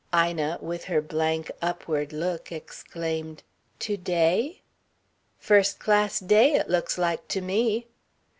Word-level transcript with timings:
Ina, 0.15 0.57
with 0.63 0.85
her 0.85 0.99
blank, 0.99 1.51
upward 1.61 2.11
look, 2.11 2.51
exclaimed: 2.51 3.43
"To 3.81 3.97
day?" 3.97 4.61
"First 5.37 5.77
class 5.77 6.19
day, 6.19 6.53
it 6.55 6.71
looks 6.71 6.97
like 6.97 7.27
to 7.27 7.39
me." 7.39 7.85